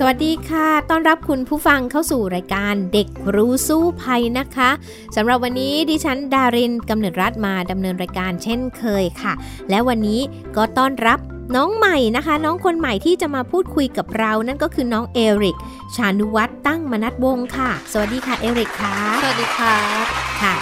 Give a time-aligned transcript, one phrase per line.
[0.00, 4.70] สวัสดีค่ะ ต้อนรับคุณผู้ฟังเข้าสู่รายการเด็กรู้สู้ภัยนะคะ
[5.16, 9.32] สำหรับวันนี้ดิฉันดารินกำเนิดรัฐมาดำเนินรายการเช่นเคยค่ะ
[9.70, 10.20] และวันนี้
[10.56, 11.18] ก็ต้อนรับ
[11.56, 15.56] น้องใหม่นะคะ น้องคนใหม่ที่จะมาพูดคุยกับเรานั่นก็คือน้องเอริก
[15.96, 20.04] ชานุวัฒน์ตั้งมนัดวงค่ะ สวัสดีค่ะเอริกค่ะ สวัสดีครับ
[20.42, 20.54] ค่ะ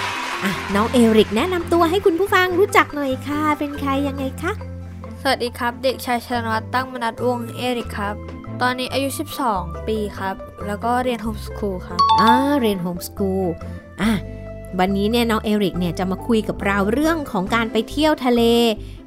[0.45, 4.53] อะ น้องเอริกแนะนำตัวให้คุณผู้ฟังรู้จักหน่อยค่ะ เป็นใครยังไงคะ
[5.23, 8.17] สวัสดีครับ เด็กชายชนวัฒน์ตั้งมนัดวงศ์เอริกครับ
[8.63, 9.09] ตอนนี้อายุ
[9.49, 13.47] 12 ปีครับ แล้วก็เรียน homeschool ครับ อ่า เรียน homeschool
[14.01, 14.13] อะ
[14.79, 18.43] วันนี้เนี่ยน้องเอริกเนี่ยจะมาคุยกับเราเรื่องของการไปเที่ยวทะเล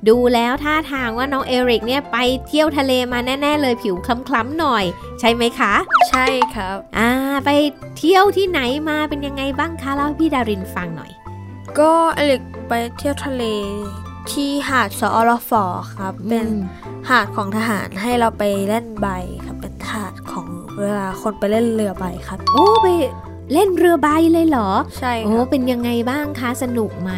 [0.10, 4.84] ดูแล้วท่าทางว่าน้องเอริกเนี่ยไปเที่ยวทะเลมาแน่ๆเลยผิวคล้ำๆหน่อย
[5.20, 5.74] ใช่ไหมคะ
[6.10, 7.10] ใช่ครับ อ่า
[7.46, 7.50] ไป
[7.98, 11.12] เที่ยวที่ไหนมาเป็นยังไงบ้างคะเล่าให้พี่ดารินฟังหน่อย
[11.80, 13.44] ก็เอริกไปเที่ยวทะเล
[14.34, 15.64] ที่หาดสอรฟอ
[15.96, 16.62] ครับ เป็นอืม
[17.10, 19.08] หาดของทหารให้เราไปเล่นใบ
[19.46, 20.48] ครับ เป็นหาดของ
[20.80, 22.88] เวลาคนไปเล่นเรือใบครับ โอ้ไป
[23.54, 24.70] เล่นเรือใบเลยเหรอ
[25.00, 27.12] ใช่โอ้ครับเป็นยังไงบ้างคะสนุกไหม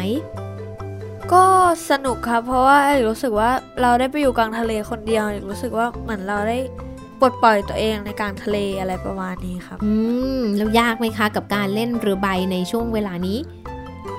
[1.32, 1.44] ก็
[1.90, 3.50] สนุกครับ เพราะว่าเอริกรู้สึกว่า
[3.82, 6.58] เราได้ไปอยู่กลางทะเลคนเดียวเอริกรู้สึกว่าเหมือนเราได้
[7.20, 9.92] ปลดปล่อยตัวเองในกลางทะเลอะไรประมาณนี้ครับ อื
[10.38, 13.38] มแล้วยากไหมคะ กับการเล่นเรือใบในช่วงเวลานี้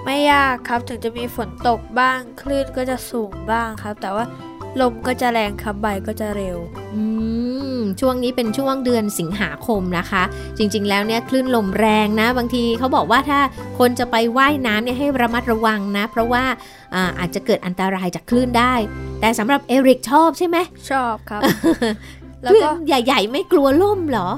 [0.05, 4.25] ไม่ยากครับถึงจะมีฝนตกบ้างคลื่นก็จะสูงบ้างครับ แต่ว่า
[4.81, 6.57] ลมก็จะแรงครับใบก็จะเร็ว
[6.95, 7.03] อื
[7.77, 10.23] ม ช่วงนี้เป็นช่วงเดือนสิงหาคมนะคะ
[10.57, 13.39] จริง ๆ แล้วเนี่ยคลื่นลมแรงนะ บางทีเขาบอกว่าถ้า
[13.79, 16.43] คนจะไปว่ายน้ำเนี่ยให้ระมัดระวังนะ เพราะว่า
[16.93, 18.73] อาอาจจะเกิดอันตรายจากคลื่นได้
[19.21, 20.57] แต่สำหรับเอริกชอบใช่ไหม
[20.91, 21.85] ชอบครับค
[22.41, 24.29] แล้วลื่นก็ใหญ่ ๆ ไม่กลัวล่มเหรอ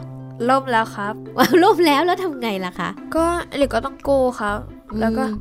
[0.49, 3.25] ล่มแล้วครับว่าล่มแล้วแล้วทำไงล่ะคะ ก็
[3.57, 4.59] เด็กก็ต้องกู้ครับ
[4.99, 5.33] แล้วก็อืม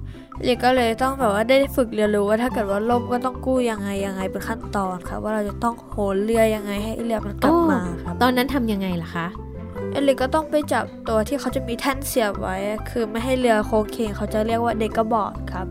[0.43, 9.27] เด็กก็เลยต้องแบบว่าได้ฝึกเรียนรู้ว่าถ้าเกิดว่าล่มก็ต้องกู้ยังไงยังไงเป็นขั้นตอนครับว่าเราจะต้องโหนเรือยังไงให้เรือมันกลับมาครับตอนนั้นทำยังไงล่ะคะ
[9.93, 12.56] เอลิกก็ต้องไปจับตัวที่เขาจะมีแท่นเสียบไว้
[12.91, 15.66] คือไม่ให้เรือโค้งเคงเขาจะเรียกว่าเด็กกระบอดครับ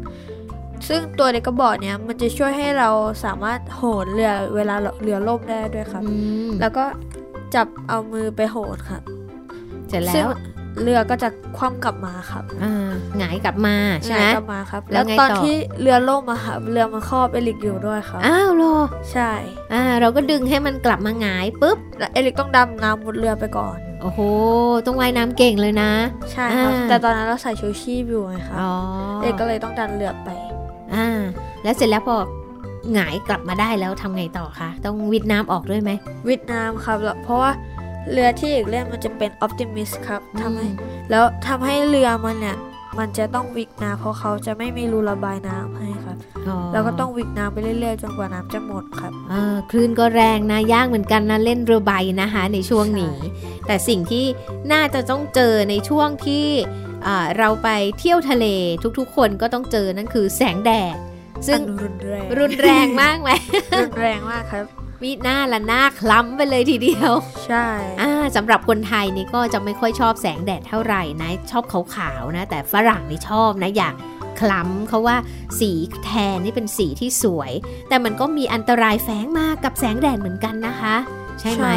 [0.88, 2.90] ซึ่งตัวเด็กกระบอดเนี้ยมันจะช่วยให้เรา
[3.26, 6.16] สามารถโหนเรือเวลาเรือล่มได้ด้วยครับอื
[6.50, 6.86] มแล้วก็
[7.56, 9.02] จับเอามือไปโหนครับ
[9.90, 10.30] เสร็จแล้ซึ่งว
[10.82, 18.76] เรือก็จะคว่ำกลับมาครับอ่าหงายกลับมาใช่ไหมหงายกลับมาครับ แล้แล้ววไงตอนต่อที่เรือล่มอะครับเรือมันครอบเอลิกอยู่ด้วยครับอ้าวเหรอ
[19.12, 19.32] ใช่
[19.74, 24.20] อ่าเราก็ดึงให้มันกลับมาหงายปุ๊บแล้วเอลิกต้องดำน้ำมุดเรือไปก่อนโอ้โห
[24.86, 25.92] ต้องว่ายน้ำเก่งเลยนะ
[26.32, 28.72] ใช่ครับอ่าแต่ตอนนั้นเราใส่ชูชีพอยู่ไงครับอ๋อ
[29.22, 30.30] เอลิกก็เลยต้องดันเรือไป
[30.96, 31.08] อ่า
[31.64, 32.18] แล้วเสร็จแล้วพอ
[32.94, 35.92] หงายกลับมาได้แล้วทำไงต่อคะ ต้องวิดน้ำออกด้วยไหม
[36.28, 37.52] วิดน้ำครับแล้วเพราะว่า
[38.12, 40.68] เรือที่เอกเล่นมันจะเป็นออ t ติมิสครับทำให้
[41.10, 42.58] แล้วทำให้เรือมันเนี่ย
[43.00, 53.16] มันจะต้องวิกน้ำเพราะเขาจะไม่มีรูระบายน้ำให้ครับอ๋อแล้วก็ต้องวิกน้ำไปเรื่อยๆจนกว่าน้ำจะหมดครับอ่าคลื่นก็แรงนะยากเหมือนกันนะเล่นเรือใบนะคะในช่วงนี้
[53.68, 54.26] แต่สิ่งที่
[54.72, 56.48] น่าจะต้องเจอในช่วงที่
[57.08, 58.46] อ่าเราไปเที่ยวทะเล
[59.00, 60.96] ทุกๆ คนก็ต้องเจอนั่นคือแสงแดด
[61.48, 63.30] ซึ่งอันรุนแรงรุนแรงมากไหม
[63.82, 64.66] รุนแรงมากครับ
[65.04, 67.14] มีหน้าละหน้าคล้ำไปเลยทีเดียว
[67.48, 67.68] ใช่
[68.02, 73.94] อ่าสำหรับคนไทยนี่ก็จะไม่ค่อยชอบแสงแดดเท่าไหร่นะ ชอบขาวๆนะ แต่ฝรั่งนี่ชอบนะอยาก
[74.40, 75.18] คล้ำเขาว่า
[75.60, 75.72] สี
[76.06, 77.52] แทนนี่เป็นสีที่สวย
[77.90, 80.96] แต่มันก็มีอันตรายแฝงมากับแสงแดดเหมือนกันนะคะ
[81.40, 81.68] ใช่ไหม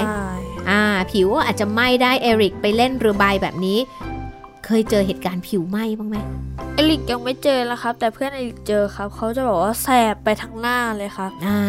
[0.71, 0.83] อ่า
[1.13, 3.79] ผิวอาจจะไหม้ได้เอริกไปเล่นเรือใบแบบนี้
[4.67, 6.17] เคยเจอเหตุการณ์ผิวไหม้บ้างไหม
[6.75, 11.61] เอลิกยังไม่เจอแล้วครับ แต่เพื่อนเอลิกเจอครับ เขาจะบอกว่าแสบไปทั้งหน้าเลยครับอ่า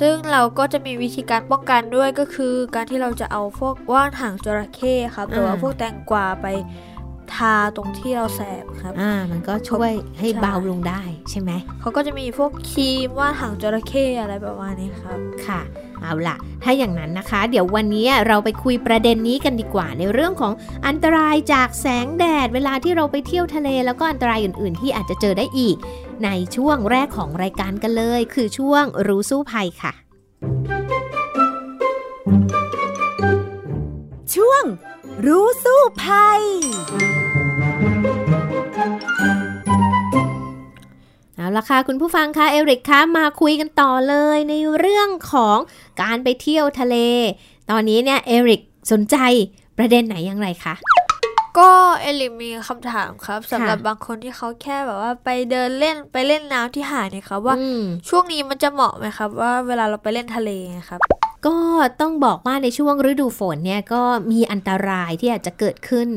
[0.00, 6.46] ซึ่งเราก็จะมีวิธีการป้องกันด้วยก็คือ การที่เราจะเอาพวกว่านหางจระเข้ครับหรือว่าอ่าพวกแตงกวาไป
[7.36, 11.50] ทาตรงที่เราแสบครับ อ่า มันก็ช่วยให้ใช่เบาลงได้ใช่ไหม
[11.80, 15.60] เขาก็จะมีพวกครีมว่านหางจระเข้อะไรประมาณนี้ครับ ค่ะ
[16.02, 20.52] เอาล่ะ ถ้าอย่างนั้นนะคะ เดี๋ยววันนี้เราไปคุยประเด็นนี้กันดีกว่า ในเรื่องของ
[20.86, 25.76] อันตรายจากแสงแดด เวลาที่เราไปเที่ยวทะเล แล้วก็อันตรายอื่น ๆ ที่อาจจะเจอได้อีก
[26.24, 29.92] ในช่วงแรกของรายการกันเลย คือช่วงรู้สู้ภัยค่ะ
[34.34, 34.64] ช่วง
[35.26, 36.42] รู้สู้ภัย
[41.36, 45.58] เอาละค่ะคุณผู้ฟังคะเอริกคะมาคุยกันต่อเลยในเรื่องของ
[46.02, 46.96] การไปเที่ยวทะเล
[47.70, 48.60] ตอนนี้เนี่ยเอริก
[48.92, 49.16] สนใจ
[49.78, 50.74] ประเด็นไหนอย่างไรคะ
[51.58, 51.70] ก็
[52.00, 60.50] เอลิมีคำถามครับสำหรับบางคนที่เขาแค่แบบว่าไปเดินเล่นไปเล่นน้ำที่หาดเนี่ยครับว่าอืมช่วงนี้มันจะเหมาะไหมครับ ว่าเวลาเราไปเล่นทะเล
[60.88, 61.00] ครับ
[61.46, 61.58] ก็
[62.00, 64.02] ต้องบอกว่าในช่วงฤดูฝนเนี่ยก็
[64.32, 66.08] มีอันตรายที่อาจจะเกิดขึ้น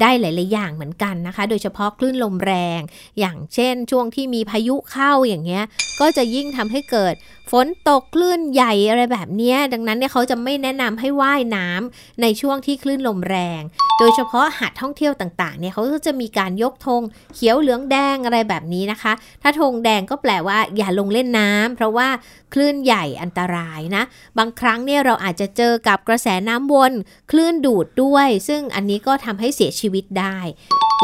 [0.00, 2.80] ได้หลาย ๆ อย่างเหมือนกันนะคะ โดยเฉพาะคลื่นลมแรง
[3.18, 5.64] อย่างเช่นช่วงที่มีพายุเข้าอย่างเงี้ย
[6.00, 7.14] ก็จะยิ่งทำให้เกิด
[7.52, 13.62] ฝนตกคลื่นใหญ่อะไรแบบนี้ดังนั้นเนี่ยเขาจะไม่แนะนำให้ว่ายน้ำในช่วงที่คลื่นลมแรง
[13.98, 17.02] โดยเฉพาะหาดท่องเที่ยวต่างๆเนี่ยเขาก็จะมีการยกธง
[17.34, 19.12] เขียวเหลืองแดงอะไรแบบนี้นะคะ
[19.42, 22.08] ถ้าธงแดงก็แปลว่าอย่าลงเล่นน้ำเพราะว่า
[22.54, 24.02] คลื่นใหญ่อันตรายนะ
[24.38, 26.92] บางครั้งเนี่ยเราอาจจะเจอกับกระแสน้ำวน
[27.30, 30.38] คลื่นดูดด้วย ซึ่งอันนี้ก็ทำให้เสียชีวิตได้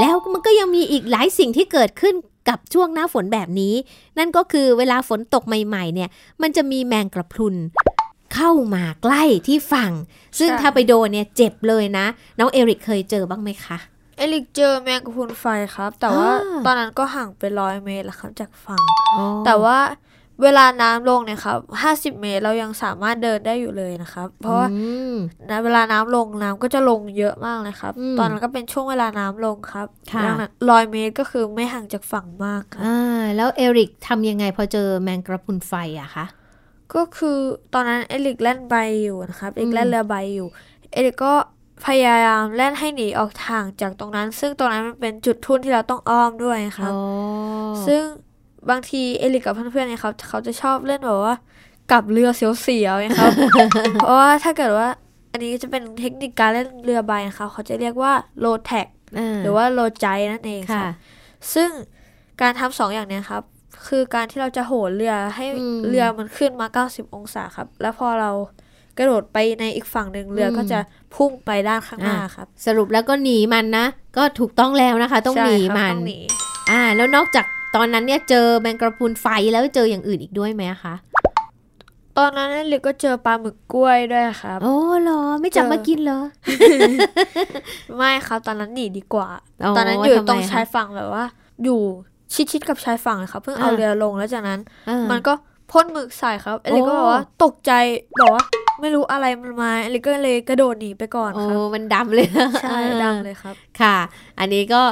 [0.01, 2.15] แล้วมันก็ยังมีอีกหลายสิ่งที่เกิดขึ้น
[2.49, 3.75] กับช่วงหน้าฝนแบบนี้
[4.19, 6.09] นั่นก็คือเวลาฝนตกใหม่ๆ เนี่ย
[6.43, 7.57] มันจะมีแมงกระพรุน
[8.35, 9.93] เข้ามาใกล้ที่ฝั่ง
[10.39, 12.07] ซึ่งใช่ถ้าไปโดนเนี่ยเจ็บเลยนะ
[12.39, 13.79] น้องเอริกเคยเจอบ้างไหมคะ
[14.17, 15.45] เอลิกเจอแมงกะพรุนไฟ
[15.75, 18.83] ครับ แต่ว่าอ่าตอนนั้นก็ห่างไปร้อยเมตรแล้วครับจากฝั่ง
[19.19, 19.79] อ๋อแต่ว่า
[20.43, 21.59] เวลาน้ำลงเนี่ยครับ
[22.15, 25.15] 50เมตรเรายังสามารถเดินได้อยู่เลยนะครับ เพราะว่าอืม
[25.51, 35.73] นะเวลาน้ำลงน้ำก็จะลงเยอะมากเลยครับอืมตอนนั้นก็เป็นช่วงเวลาน้ำลงครับค่ะดังนั้นร้อยเมตรก็คือไม่ห่างจากฝั่งมากครับอ่าแล้วเอริกทำยังไงพอเจอแมงกระพรุนไฟ
[36.03, 36.25] อะคะ
[36.95, 37.39] ก็คือ
[37.75, 40.49] ตอนนั้นเอลิกเล่นใบอยู่นะครับ เอลิอืกมเล่นเรือใบอยู่
[40.93, 41.35] เอลิกก็
[41.87, 47.03] พยายามเล่นให้หนีออกทางจากตรงนั้น ซึ่งตรงนั้นมันเป็นจุดทุ่นที่เราต้องอ้อมด้วยครับอ๋อ
[47.87, 48.03] ซึ่ง
[48.71, 51.35] บางทีเอลิกกับเพื่อนๆเนี่ยครับเขาจะชอบเล่นแบบว่า
[51.91, 53.33] กลับเรือเสียวๆนะครับ
[54.01, 54.89] เพราะว่าถ้าเกิดว่า
[55.33, 60.91] อันนี้จะเป็นเทคนิคการเล่นเรือใบนะคะเขาจะเรียกว่าโลแท็กาหรือว่าโลใจนั่นเองค่ะค่ะ
[61.55, 61.71] ซึ่ง
[62.41, 63.43] การทำสองอย่างเนี้ยครับ
[63.89, 68.31] คือการที่เราจะโหนเรือให้อืมเรือมันขึ้นมา 90 องศาครับ แล้วพอเรา
[68.99, 70.79] กระโดดไปในอีกฝั่งหนึ่งเรืออมก็จะ
[71.15, 73.87] พุ่งไปด้านข้างหน้าอะครับ สรุปแล้วก็หนีมันนะ
[74.17, 76.19] ก็ถูกต้องแล้วนะคะ ต้องใช่หนีครับมันต้องหนี
[76.71, 77.45] อ่า แล้วนอกจาก
[77.77, 80.95] ตอนนั้นเนี่ยเจอแมงกระพรุนไฟแล้วเจออย่างอื่นอีกด้วยไหมอะคะ
[82.19, 86.21] ตอนนั้นเรือก็เจอปลาหมึกกล้วยด้วยครับ โอ้เหรอ ไม่จับเจอมากินเหรอ
[87.97, 89.29] ไม่ครับตอนนั้นหนีดีกว่า
[89.65, 91.25] อ๋อตอนนั้นอยู่ทำไมตรงคะชายฝั่งแบบว่า
[91.65, 91.81] อยู่
[92.53, 95.33] ชิดๆกับชายฝั่งเลยครับเพิ่งเอาอ่าเรือลงแล้วจากนั้นอ่ามันก็
[95.71, 97.73] พ่นหมึกใส่ครับเอลิกก็โอ้บอกว่าตกใจ
[98.21, 98.45] บอกว่า
[98.81, 102.27] ไม่รู้อะไรมันมาเอลิกก็เลยกระโดดหนีไปก่อนโอ้ครับมันดำเลย
[102.63, 103.97] ใช่ดำเลยครับ ค่ะ
[104.39, 104.83] อันนี้ก็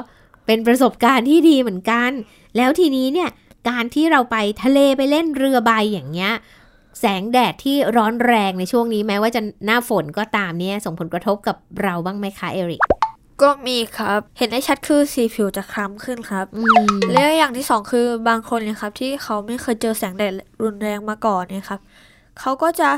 [0.47, 2.11] เป็นประสบการณ์ที่ดีเหมือนกัน
[2.57, 3.31] แล้วทีนี้เนี่ย
[3.69, 6.33] การที่เราไปทะเลไปเล่นเรือใบอย่างเงี้ย
[7.01, 12.83] แสงแดดที่ร้อนแรงในช่วงนี้แม้ว่าจะหน้าฝนก็ตามเนี่ยส่งผลกระทบกับเราบ้างไหมคะเอริก
[13.43, 16.63] ก็มีครับ เห็นได้ชัดคือสีผิวจะคล้ำขึ้นครับอื
[16.95, 20.33] มแล้วอย่างที่สองคือบางคนเนี่ยครับ ที่เขาไม่เคยเจอแสงแดด
[20.63, 21.81] รุนแรงมาก่อนเนี่ยครับ
[22.41, 22.91] เขาก็จะ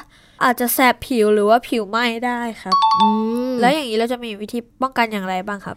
[0.45, 3.07] อาจจะแสบผิวหรือว่าผิวไหม้ได้ครับอื
[3.49, 5.77] มแล้วอย่างนี้เราจะมีวิธีป้องกันอย่างไรบ้างครับ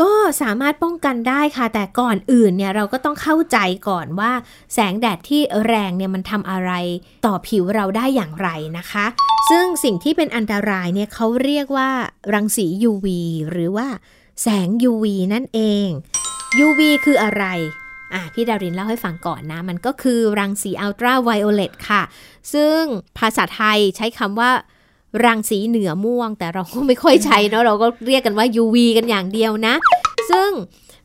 [0.00, 0.12] ก็
[0.42, 3.58] สามารถป้องกันได้ค่ะ แต่ก่อนอื่นเนี่ยเราก็ต้องเข้าใจ
[3.88, 4.32] ก่อนว่า
[4.74, 6.72] แสงแดดที่แรงเนี่ยมันทำอะไร
[7.26, 8.48] ต่อผิวเราได้อย่างไร
[8.78, 9.06] นะคะ
[9.50, 11.90] ซึ่งสิ่งที่เป็นอันตรายเนี่ยเขาเรียกว่า
[12.34, 13.06] รังสี UV
[13.50, 13.88] หรือว่า
[14.42, 15.04] แสง UV
[15.34, 15.88] นั่นเอง
[16.66, 17.44] UV คืออะไร
[18.14, 22.02] อะพี่ดารินเล่าให้ฟังก่อนนะ มันก็คือรังสีอัลตราไวโอเลตค่ะ
[22.52, 22.80] ซึ่ง
[23.18, 24.50] ภาษาไทยใช้คำว่า
[25.24, 29.74] รังสีเหนือม่วง แต่เราก็ไม่ค่อยใช้เนาะเราก็เรียกกันว่า UV กันอย่างเดียวนะ
[30.30, 30.50] ซึ่ง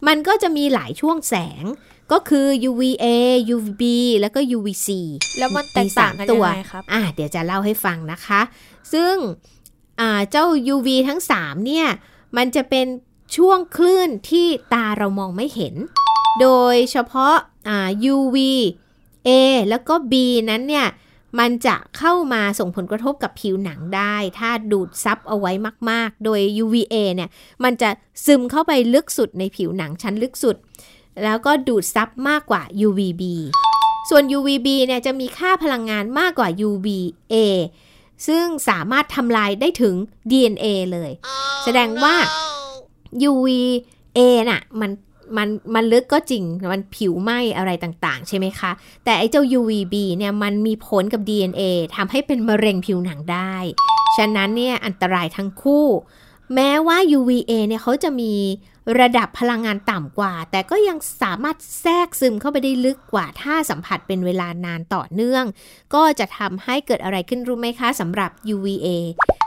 [0.08, 1.64] มันก็จะมีหลายช่วงแสง
[2.12, 3.06] ก็คือ UVA
[3.56, 3.84] UVB
[4.20, 4.90] แล้วก็ UVC
[5.38, 8.42] แล้วมันแตกต่างกันยังไงครับอะเดี๋ยวจะเล่าให้ฟังนะคะ
[8.94, 9.16] ซึ่ง
[10.00, 11.88] อ่าเจ้า UV ทั้ง 3 เนี่ย
[12.38, 12.88] มันจะเป็น
[13.36, 15.76] ช่วงคลื่นที่ตาเรามองไม่เห็น
[16.42, 17.36] โดยเฉพาะ
[17.68, 18.38] อ่า UV
[19.28, 19.30] A
[19.70, 20.14] แล้วก็ B
[20.50, 20.88] นั้นเนี่ย
[21.40, 25.52] มันจะเข้ามาส่งผลกระทบกับผิวหนังได้ ถ้าดูดซับเอาไว้
[25.90, 27.30] มาก ๆ โดย UVA เนี่ย
[27.64, 27.90] มันจะ
[28.26, 30.56] ซึมเข้าไปลึกสุดในผิวหนังชั้นลึกสุด
[31.24, 33.24] แล้วก็ดูดซับมากกว่า UVB
[34.10, 37.36] ส่วน UVB เนี่ยจะมีค่าพลังงานมากกว่า UVA
[38.28, 39.96] ซึ่งสามารถทำลายได้ถึง
[40.32, 41.12] DNA เลย
[41.64, 42.16] แสดงว่า
[43.30, 44.20] UVA
[44.50, 44.92] น่ะ มัน
[45.38, 46.44] มันมันลึกก็จริง
[46.74, 48.72] มันผิวไหมอะไรต่างๆ ใช่ไหมคะ
[49.06, 51.62] แต่ไอ้เจ้า UVB เนี่ยมันมีผลกับ DNA
[51.96, 53.56] ทำให้เป็นมะเร็งผิวหนังได้
[54.16, 55.86] ฉะนั้นเนี่ยอันตรายทั้งคู่
[56.56, 58.34] แม้ว่า UVA เนี่ยเขาจะมี
[59.00, 65.44] ระดับพลังงานต่ำกว่า แต่ก็ยังสามารถแทรกซึมเข้าไปได้ลึกกว่า ถ้าสัมผัสเป็นเวลานานต่อเนื่อง
[65.96, 68.88] ก็จะทำให้เกิดอะไรขึ้นรู้ไหมคะสำหรับ UVA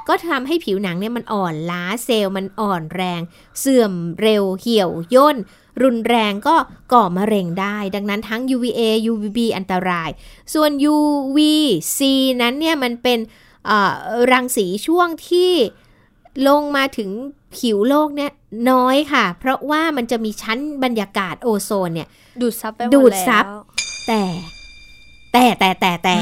[0.08, 3.20] ก็ทำให้ผิวหนังเนี่ยมันอ่อนล้าเซลล์มันอ่อนแรง
[3.60, 5.36] เสื่อมเร็วเหี่ยวย่น
[5.82, 6.56] รุนแรงก็
[6.92, 8.80] ก่อมะเร็งได้ ดังนั้นทั้ง UVA
[9.12, 10.10] UVB อันตราย
[10.54, 11.98] ส่วน UVC
[12.42, 13.18] นั้นเนี่ยมันเป็น
[14.32, 15.52] รังสีช่วงที่
[16.48, 17.10] ลงมาถึง
[17.56, 18.32] ผิวโลกเนี่ย
[18.70, 22.08] น้อยค่ะ เพราะว่ามันจะมีชั้นบรรยากาศโอโซนเนี่ย
[22.40, 23.44] ดูดซับไปดูดซับ
[24.08, 24.22] แต่
[25.32, 26.16] แต่แต่แต่แต่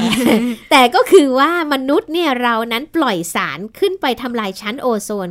[0.71, 5.29] แต่ก็คือว่ามนุษย์เนี่ยเรานั้นปล่อยสารขึ้นไปทำลายชั้นโอโซน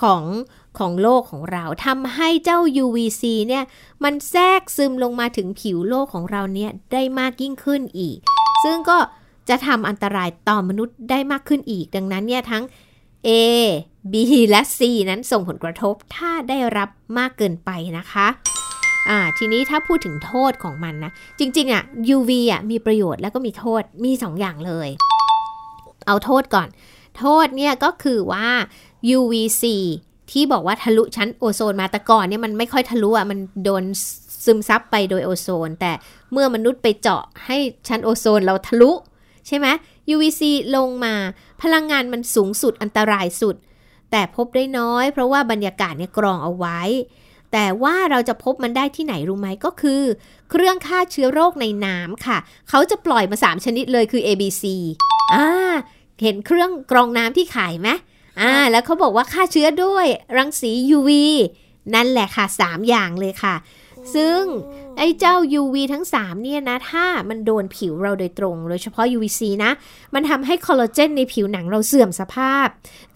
[0.00, 0.24] ของ
[0.78, 3.64] ของโลกของเราทำให้เจ้า UVC เนี่ย
[4.04, 8.18] มันแทรกซึมลงมาถึงผิวโลกของเราเนี่ยได้มากยิ่งขึ้นอีก
[8.64, 8.98] ซึ่งก็
[9.48, 12.64] จะทำอันตรายต่อมนุษย์ได้มากขึ้นอีก ดังนั้นเนี่ยทั้ง
[13.28, 13.30] A
[14.12, 14.14] B
[14.50, 16.88] และ C นั้นส่งผลกระทบถ้าได้รับ
[17.18, 18.26] มากเกินไปนะคะ
[19.08, 21.82] อ่าทีนี้ถ้าพูดถึงโทษของมันนะ จริงๆอะ
[22.16, 24.88] UV อะมีประโยชน์แล้วก็มีโทษมี 2ออย่างเลย
[26.06, 26.68] เอาโทษก่อน
[27.18, 28.46] โทษเนี่ยก็คือว่า
[29.16, 29.64] UVC
[30.30, 33.84] ที่บอกว่าทะลุชั้นโอโซนมาแต่ก่อนเนี่ยมันไม่ค่อยทะลุอะมันโดน
[34.44, 35.92] ซึมซับไปโดยโอโซน แต่
[36.32, 37.56] เมื่อมนุษย์ไปเจาะให้
[37.88, 38.92] ชั้นโอโซนเราทะลุ
[39.46, 39.66] ใช่ไหม
[40.14, 40.42] UVC
[40.76, 41.14] ลงมา
[41.62, 43.56] พลังงานมันสูงสุดอันตรายสุด
[44.10, 46.80] แต่พบได้น้อย เพราะว่าบรรยากาศเนี่ยกรองเอาไว้
[47.52, 50.02] แต่ว่าเราจะพบมันได้ที่ไหนรู้ไหมก็คือ
[50.50, 54.64] เครื่องฆ่าเชื้อโรคในน้ำค่ะ เขาจะปล่อยมา 3 ชนิดเลยคือ ABC
[55.34, 55.48] อ่า
[56.22, 57.88] เห็นเครื่องกรองน้ำที่ขายไหม
[58.40, 60.06] อ่า แล้วเขาบอกว่าฆ่าเชื้อด้วย
[60.36, 61.10] รังสี UV
[61.94, 63.54] นั่นแหละค่ะ 3 อย่างเลยค่ะ
[64.14, 64.42] ซึ่ง
[64.98, 69.70] ไอ้เจ้า UV ทั้ง 3 เนี่ยนะ ถ้ามันโดนผิวเราโดยตรง โดยเฉพาะ UVC นะ
[70.14, 72.66] มันทำให้คอลลาเจนในผิวหนังเราเสื่อมสภาพ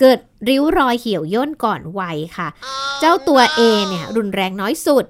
[0.00, 2.48] เกิดริ้วรอยเหี่ยวย่นก่อนวัยค่ะ
[3.00, 5.04] เจ้าตัว A เนี่ย รุนแรงน้อยสุด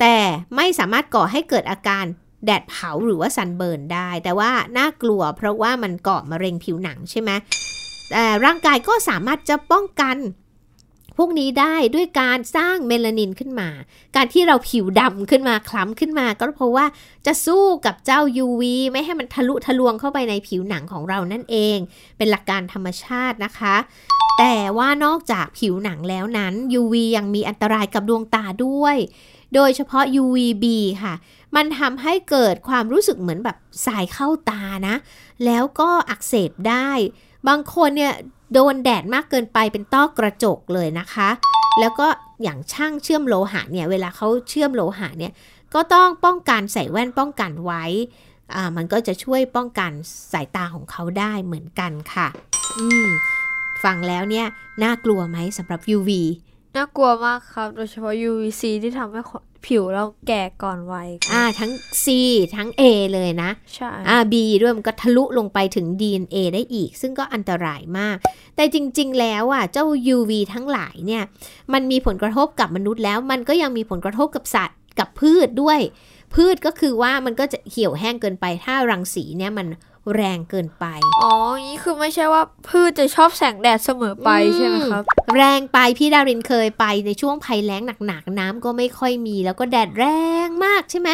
[0.00, 0.16] แต่
[0.56, 2.04] ไม่สามารถก่อให้เกิดอาการ
[2.44, 7.30] แดดเผาหรือว่าซันเบิร์นได้ แต่ว่าน่ากลัวเพราะว่ามันก่อมะเร็งผิวหนังใช่ไหม
[8.10, 10.16] แต่ร่างกายก็สามารถจะป้องกัน
[11.16, 13.68] พวกนี้ได้ด้วยการสร้างเมลานินขึ้นมา
[14.16, 16.86] การที่เราผิวดำขึ้นมาคล้ำขึ้นมา ก็เพราะว่า
[17.26, 21.78] จะสู้กับเจ้า UV ไม่ให้มันทะลุทะลวงเข้าไปในผิวหนังของเรานั่นเอง
[22.16, 23.76] เป็นหลักการธรรมชาตินะคะ
[24.38, 28.96] แต่ว่านอกจากผิวหนังแล้วนั้น UV ยังมีอันตรายกับดวงตาด้วย
[29.54, 30.64] โดยเฉพาะ UVB
[31.02, 31.14] ค่ะ
[31.56, 33.56] มันทำให้เกิดความรู้สึกเหมือนแบบ
[33.86, 34.96] สายเข้าตานะ
[35.44, 36.90] แล้วก็อักเสบได้
[37.48, 38.14] บางคนเนี่ย
[38.54, 41.28] โดนแดดมากเกินไปเป็นต้อกระจกเลยนะคะ
[41.80, 42.06] แล้วก็
[42.42, 45.32] อย่างช่างเชื่อมโลหะเนี่ย เวลาเขาเชื่อมโลหะเนี่ย
[45.74, 47.84] ก็ต้องป้องกันใส่แว่นป้องกันไว้
[48.54, 49.90] อ่ามันก็จะช่วยป้องกัน
[50.32, 52.26] สายตาของเขาได้เหมือนกันค่ะ
[52.78, 53.08] อืม
[53.84, 54.46] ฟังแล้วเนี่ย
[54.82, 56.10] น่ากลัวไหมสำหรับ UV
[56.76, 59.20] น่ากลัวมากครับ โดยเฉพาะ UVC ที่ทำให้
[59.66, 61.72] ผิวเราแก่ก่อนวัยอ่าทั้ง
[62.04, 62.06] C
[62.56, 62.82] ทั้ง A
[63.14, 68.16] เลยนะ ใช่อ่า B ด้วยมันก็ทะลุลงไปถึง DNA ได้อีก ซึ่งก็อันตรายมาก
[68.56, 71.22] แต่จริง ๆ แล้วอะเจ้า UV ทั้งหลายเนี่ย
[71.72, 75.80] มันมีผลกระทบกับมนุษย์แล้ว มันก็ยังมีผลกระทบกับสัตว์กับพืชด้วย
[76.34, 79.66] พืชก็คือว่ามันก็จะเหี่ยวแห้งเกินไปถ้ารังสีเนี่ยมัน
[80.14, 80.84] แรงเกินไป
[81.22, 81.34] อ๋อ
[81.68, 85.04] นี่คือไม่ใช่ว่าพืชจะชอบแสงแดดเสมอไปใช่ไหมครับ
[85.36, 90.06] แรงไปพี่ดารินเคยไปในช่วงภัยแล้งหนักๆน้ำก็ไม่ค่อยมีแล้วก็แดดแร
[90.46, 91.08] งมากใช่ไหม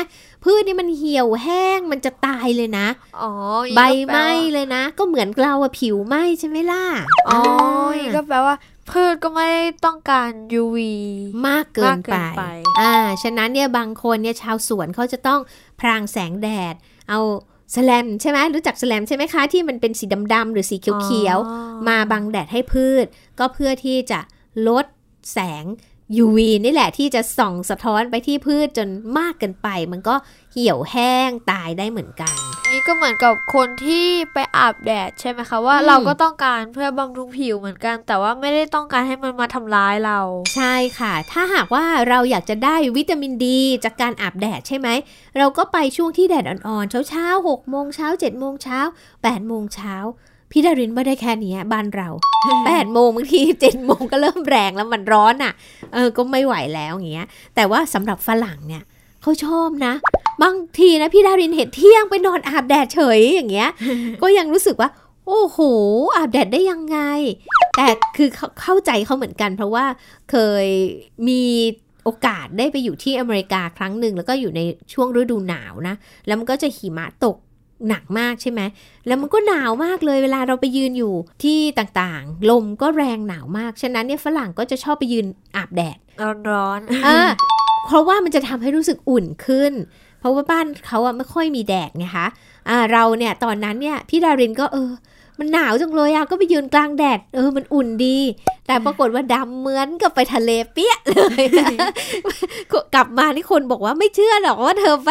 [0.45, 2.87] พืชนี่มันเหี่ยวแห้งมันจะตายเลยนะ
[3.23, 3.33] อ๋อ
[3.77, 6.85] ใบไหม้เลยนะ ก็เหมือนเราอะผิวไหม้ใช่ไหมล่ะ
[7.29, 7.41] อ๋อ
[8.15, 8.57] ก็แปลว่า
[8.91, 9.51] พืชก็ไม่
[9.85, 10.31] ต้องการ
[10.61, 10.77] UV
[11.47, 12.43] มากเกินไป
[12.81, 15.41] อ่า ฉะนั้นเนี่ยบางคนเนี่ยชาวสวนเขาจะต้อง
[15.81, 16.75] พรางแสงแดด
[17.09, 17.21] เอา
[17.75, 23.07] สแลมใช่ไหมรู้จักสแลมใช่ไหมคะที่มันเป็นสีดำๆหรือสีเขียวๆมาบังแดดให้พืช
[23.39, 24.21] ก็เพื่อที่จะ
[24.69, 24.87] ลด
[25.33, 25.65] แสง
[26.25, 28.89] UV นี่แหละที่จะส่องสะท้อนไปที่พืชจน
[29.19, 30.15] มากเกินไป มันก็
[30.53, 32.35] เหี่ยวแห้งตายได้เหมือนกัน
[32.73, 40.19] นี่ก็เหมือนกับคนที่ไปอาบแดดใช่ไหมคะว่าเราก็ต้องการเพื่อบำรุงผิวเหมือนกัน แต่ว่าไม่ได้ต้องการให้มันมาทำร้ายเรา
[40.55, 44.89] ใช่ค่ะ ถ้าหากว่าเราอยากจะได้วิตามินดีจากการอาบแดดใช่ไหม
[45.39, 48.81] เราก็ไปช่วงที่แดดอ่อนๆเช้าเช้าหกโมงเช้าเจ็ดโมงเช้า
[49.23, 49.95] แปดโมงเช้า
[50.51, 52.09] พี่ดารินไม่ได้แค่นี้บ้านเรา
[52.67, 55.53] แปดโมงบางทีเจ็ดโมงก็เริ่มแรงแล้วมันร้อนอะ
[55.95, 58.83] เออก็ไม่ไหวแล้วอย่างเงี้ย แต่ว่าสำหรับฝรั่งเนี่ย
[59.23, 59.95] เขาชอบนะ
[60.43, 63.71] บางทีนะพี่ดารินเห็นเที่ยงไปนอนอาบแดดเฉยอย่างเงี้ย
[64.23, 64.91] ก็ยังรู้สึกว่า
[65.27, 65.59] โอ้โห
[66.17, 66.99] อาบแดดได้ยังไง
[67.77, 68.29] แต่คือ
[68.61, 69.85] เข้าใจเขาเหมือนกัน เพราะว่า
[70.31, 70.67] เคย
[71.29, 71.43] มี
[72.05, 74.61] โอกาสได้ไปอยู่ที่อเมริกาครั้งหนึ่งแล้วก็อยู่ใน
[74.93, 75.95] ช่วงฤดูหนาวนะ
[76.27, 77.37] แล้วมันก็จะหิมะตก
[77.89, 78.61] หนักมากใช่ไหม
[79.07, 85.99] แล้วมันก็หนาวมากเลยเวลาเราไปยืนอยู่ที่ต่างๆ ลมก็แรงหนาวมาก ฉะนั้นเนี่ยฝรั่งก็จะชอบไปยืนอาบแดด
[86.51, 87.29] ร้อนเออ
[87.87, 89.73] เพราะว่ามันจะทำให้รู้สึกอุ่นขึ้น
[90.21, 92.27] เพราะว่าบ้านเขาอะไม่ค่อยมีแดดไงคะ
[92.69, 94.91] อ่าเราเนี่ยตอนนั้นเนี่ยพี่ดารินก็เออ
[95.39, 98.19] มันหนาวจังเลยอะก็ไปยืนกลางแดด เออมันอุ่นดี
[98.71, 101.45] แต่ปรากฏว่าดำเหมือนกับไปทะเลเปี้ยเลย
[102.95, 105.11] กลับมานี่คนบอกว่าไม่เชื่อหรอกว่าเธอไป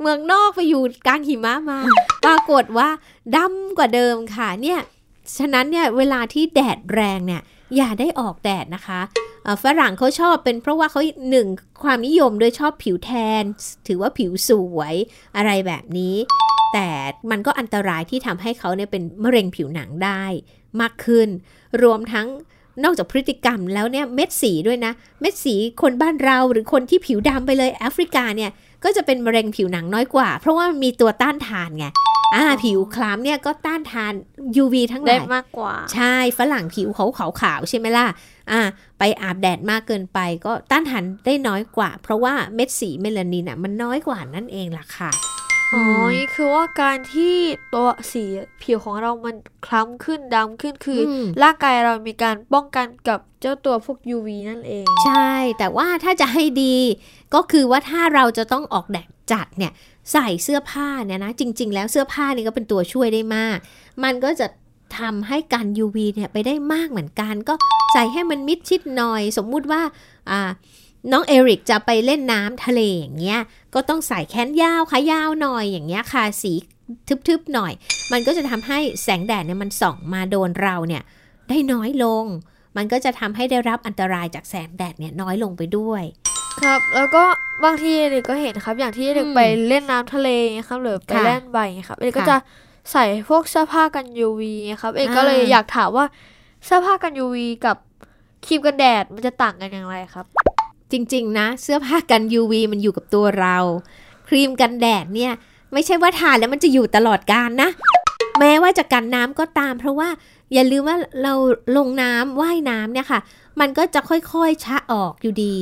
[0.00, 1.78] เมืองนอกไปอยู่กลางหิมะมา
[2.24, 2.88] ปรากฏว่า
[3.36, 4.80] ดำกว่าเดิมค่ะเนี่ย
[5.38, 7.42] ฉะนั้นเนี่ยเวลาที่แดดแรงเนี่ย
[7.76, 9.00] อย่าได้ออกแดดนะคะ
[9.46, 11.46] อ่อฝรั่งเขาชอบเป็นเพราะว่าเขาหนึ่ง
[11.82, 13.42] ความนิยมโดยชอบผิวแทน
[13.86, 14.94] ถือว่าผิวสวย
[15.36, 16.16] อะไรแบบนี้
[16.72, 16.88] แต่
[17.30, 20.24] มันก็อันตรายที่ทำให้เขาเนี่ยเป็นมะเร็งผิวหนังได้
[20.80, 21.28] มากขึ้น
[21.82, 22.28] รวมทั้ง
[22.84, 28.50] นอกจากพฤติกรรมแล้วเนี่ยเม็ดสีด้วยนะ เม็ดสีคนบ้านเราหรือคนที่ผิวดำไปเลยแอฟริกาเนี่ย
[28.84, 31.86] ก็จะเป็นมะเร็งผิวหนังน้อยกว่า เพราะว่ามีตัวต้านทานไง
[32.34, 34.12] อ่าผิวคล้ำเนี่ยก็ต้านทาน
[34.62, 38.06] UV ทั้งหๆได้ลายมากกว่า ใช่ฝรั่งผิวเขาขาวขาวๆใช่ไหมล่ะ
[38.50, 38.60] อ่า
[38.98, 45.10] ไปอาบแดดมากเกินไปก็ต้านทานได้น้อยกว่า เพราะว่าเม็ดสีเมลานินอะมันน้อยกว่านั่นเองล่ะค่ะ
[45.74, 47.34] อ๋อมนี่คือว่าการที่
[47.74, 48.24] ตัวสี
[48.62, 49.36] ผิวของเรามัน
[49.66, 56.76] คล้ำขึ้นดำขึ้นคืออมร่างกายเรามีการป้องกันกับเจ้าตัวพวก UV นั่นเอง ใช่ แต่ว่าถ้าจะให้ดี
[57.34, 59.72] ก็คือว่าถ้าเราจะต้องออกแดดจัดเนี่ย
[60.12, 63.58] ใส่เสื้อผ้าเนี่ยนะ จริง ๆ แล้วเสื้อผ้านี่ก็เป็นตัวช่วยได้มาก
[64.04, 64.46] มันก็จะ
[64.98, 67.54] ทำให้กัน UV เนี่ยไปได้มากเหมือนกัน ก็
[67.92, 69.82] ใส่ให้มันมิดชิดหน่อย สมมุติว่า
[70.30, 70.40] อ่า
[71.10, 73.40] น้องเอริกจะไปเล่นน้ำทะเลอย่างเงี้ย
[73.74, 76.52] ก็ต้องใส่แขนยาวขายาวหน่อยอย่างเงี้ยค่ะสี
[77.28, 77.72] ทึบๆหน่อย
[78.12, 81.02] มันก็จะทำให้แสงแดดเนี่ยมันส่องมาโดนเราเนี่ย
[81.48, 82.24] ได้น้อยลง
[82.76, 86.02] มันก็จะทำให้ได้รับอันตรายจากแสงแดดเนี่ยน้อยลงไปด้วย
[86.62, 87.24] ครับ แล้วก็
[87.64, 90.28] บางทีเด็กก็เห็นครับ อย่างที่เด็กอืมไปเล่นน้ำทะเล
[90.68, 92.36] ครับหรือไปค่ะเล่นใบครับเด็กก็ค่ะจะ
[92.92, 94.42] ใส่พวกเสื้อผ้ากัน UV
[94.80, 96.04] ครับเอกอ่าก็เลยอยากถามว่า
[96.64, 97.76] เสื้อผ้ากัน UV กับ
[98.46, 100.26] ครีมกันแดดมันจะต่างกันอย่างไรครับ
[100.92, 103.56] จริง ๆ นะ เสื้อผ้ากัน UV มันอยู่กับตัวเรา
[104.28, 105.32] ครีมกันแดดเนี่ย
[105.72, 107.70] ไม่ใช่ว่าทาแล้วมันจะอยู่ตลอดกาลนะ
[108.38, 110.08] แม้ว่าจะกันน้ำก็ตาม เพราะว่า
[110.52, 111.34] อย่าลืมว่าเรา
[111.76, 113.20] ลงน้ำว่ายน้ำเนี่ยค่ะ
[113.60, 115.56] มันก็จะค่อยๆชะออกอยู่ดี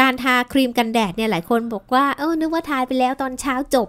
[0.00, 3.88] การทาครีมกันแดดเนี่ยหลายคนบอกว่า เออนึกว่าทาไปแล้วตอนเช้าจบ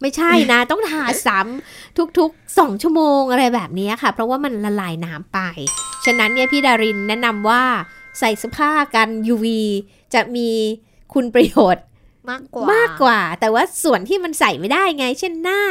[0.00, 5.38] ไม่ใช่นะ ต้องทาซ้ำทุกๆ2ชั่วโมงอะไรแบบนี้ค่ะ เพราะว่ามันละลายน้ำไป
[6.04, 7.62] ฉะนั้นเนี่ยพี่ดารินแนะนำว่า
[8.18, 9.46] ใส่เสื้อผ้ากัน UV
[10.14, 10.50] จะมี
[11.14, 11.84] คุณประโยชน์
[12.30, 15.62] มากกว่ามากกว่า แต่ว่าส่วนที่มันใส่ไม่ได้ไง เช่นหน้า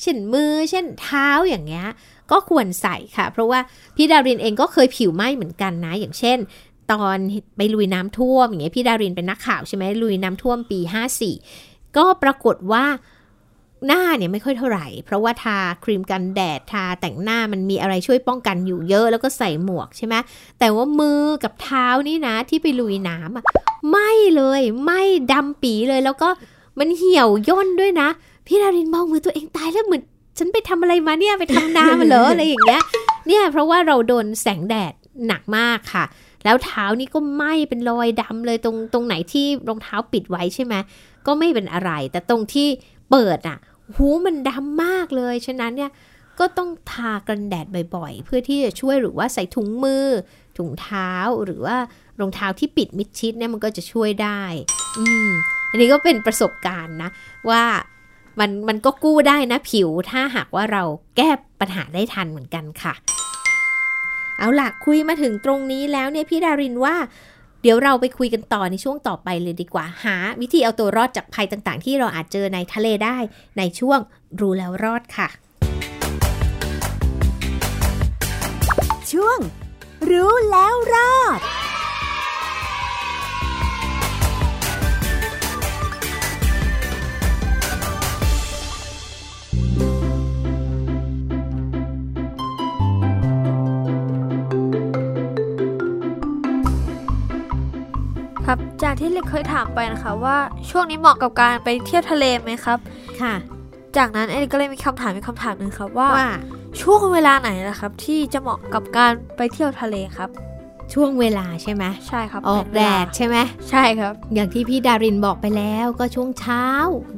[0.00, 1.86] เช่นมือ เช่นเท้าอย่างเงี้ย
[2.30, 3.60] ก็ควรใส่ค่ะ เพราะว่า
[3.96, 6.38] พี่ดารินเองก็เคยผิวไหม้เหมือนกันนะ อย่างเช่น
[6.92, 7.18] ตอน
[7.56, 10.80] ไปลุยน้ำท่วมอย่างเงี้ยพี่ดารินเป็นนักข่าวใช่ไหมลุยน้ำท่วมปี
[11.38, 12.84] 54 ก็ปรากฏว่า
[13.86, 20.14] หน้าเนี่ยไม่ค่อยเท่าไหร่ เพราะว่าทาครีมกันแดดทาแต่งหน้ามันมีอะไรช่วยป้องกันอยู่เยอะแล้วก็ใส่หมวกใช่ไหม
[20.58, 23.44] แต่ว่ามือกับเท้านี่นะที่ไปลุยน้ำอะ
[23.88, 26.28] ไหม่เลยไหม่ดำปีเลยแล้วก็
[26.78, 28.08] มันเหี่ยวย่นด้วยนะ
[28.46, 30.02] พี่ดารินมองมือตัวเองตายแล้วเหมือน
[30.38, 32.82] ฉันไปทำอะไรมาเนี่ยไปทำนามาเหรออะไรอย่างเงี้ย
[33.26, 34.92] เนี่ยเพราะว่าเราโดนแสงแดด
[35.26, 36.04] หนักมากค่ะ
[36.44, 40.74] แล้วเท้านี่ก็ไหม้เป็นรอยดำเลยตรงตรงไหนที่รองเท้าปิดไว้ใช่ไหม
[41.26, 42.68] ก็ไม่เป็นอะไร แต่ตรงที่
[43.10, 43.58] เปิดอะ
[43.96, 45.90] หูมันดำมากเลย ฉะนั้นเนี่ย
[46.38, 50.06] ก็ต้องทากันแดดบ่อยๆ เพื่อที่จะช่วยหรือว่าใส่ถุงมือ
[50.58, 51.10] ถุงเท้า
[51.44, 51.76] หรือว่า
[52.20, 54.42] รองเท้าที่ปิดมิดชิดเนี่ยมันก็จะช่วยได้
[54.98, 55.30] อืม
[55.70, 57.10] อันนี้ก็เป็นประสบการณ์นะ
[57.50, 57.62] ว่า
[58.40, 60.82] มันมันก็กู้ได้นะผิวถ้าหากว่าเรา
[61.16, 62.94] แก้ปัญหาได้ทันเหมือนกันค่ะ
[64.38, 66.96] เอาล่ะคุยมาถึงตรงนี้แล้วเนี่ยพี่ดารินว่า
[67.64, 73.16] เดี๋ยวเราไปคุยกันต่อในช่วงต่อไปเลยดีกว่า หา วิธีเอาตัวรอดจากภัยต่างๆ ที่เราอาจเจอในทะเลได้
[73.58, 73.98] ในช่วง
[74.40, 75.28] รู้แล้วรอดค่ะ
[79.12, 79.38] ช่วง
[80.10, 80.74] รู้แล้ว
[99.22, 100.36] จากที่เล็กเคยถามไปนะคะว่า
[100.70, 102.78] ช่วงนี้เหมาะกับการไปเที่ยวทะเลไหมครับ
[103.20, 103.34] ค่ะ
[103.96, 106.30] จากนั้นเอ็นก็เลยมีคำถามอีกคำถามหนึ่งครับว่าว่า
[106.80, 110.30] ช่วงเวลาไหนนะครับ ที่จะเหมาะกับการไปเที่ยวทะเลครับ
[110.92, 113.36] ช่วงเวลาใช่ไหมใช่ครับ ออกเป็นเวแดลาดใช่ไหม
[113.70, 116.64] ใช่ครับ อย่างที่พี่ดารินบอกไปแล้วก็ช่วงเช้า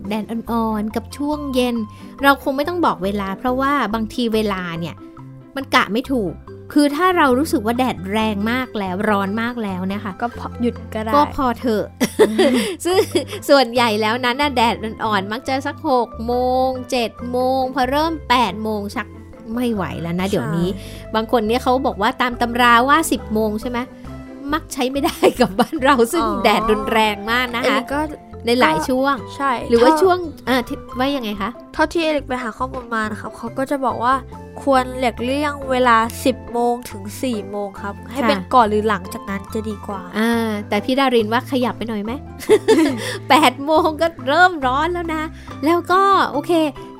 [0.09, 1.77] แดดอ่อนๆกับช่วงเย็น
[2.23, 4.95] เราคงไม่ต้องบอกเวลา เพราะว่าบางทีเวลาเนี่ย
[5.57, 6.33] มันกะไม่ถูก
[6.75, 11.85] คือถ้าเรารู้สึกว่าแดดแรงมากแล้วร้อนมากแล้วเนะคะ ก็พอหยุดก็ได้ก็พอเถอะ
[12.85, 12.99] ซึ่ง
[13.49, 16.35] ส่วนใหญ่แล้วนั้นน่ะแดดอ่อนๆมักจะสัก6โม
[16.67, 16.69] ง
[17.01, 19.07] 7โมงพอเริ่ม8โมงชัก
[19.55, 20.69] ไม่ไหวแล้วนะเดี๋ยวนี้
[21.15, 23.79] บางคนเนี่ยเขาบอกว่าตามตำราว่า 10โมงใช่ไหม
[24.53, 28.01] มักใช้ไม่ได้กับบ้านเราซึ่งอ๋อแดดรุนแรงมากนะเอคะลิกก็
[28.47, 34.15] ในหลายช่วง ใช่ หรือว่าเท่ช่วงเอ่อที่ว่ายังไงคะ เท่าที่เอลิกไปหาข้อมูลมานะครับเขาก็จะบอกว่า
[34.63, 42.13] ควรหลีกเลี่ยงเวลา 10 โมงถึง 4 โมงครับ ให้ค่ะเป็นก่อนหรือหลังจากนั้นจะดีกว่า อ่า แต่พี่ดารินว่าขยับไปหน่อยไหม
[43.29, 45.23] แปดโมงก็เริ่มร้อนแล้วนะ
[45.65, 46.03] แล้วก็
[46.33, 46.53] โอเค